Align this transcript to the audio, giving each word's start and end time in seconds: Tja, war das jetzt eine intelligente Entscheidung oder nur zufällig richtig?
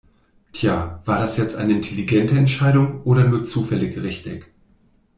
Tja, 0.51 0.99
war 1.05 1.19
das 1.19 1.37
jetzt 1.37 1.55
eine 1.55 1.73
intelligente 1.73 2.35
Entscheidung 2.35 3.03
oder 3.03 3.23
nur 3.25 3.45
zufällig 3.45 4.01
richtig? 4.01 4.49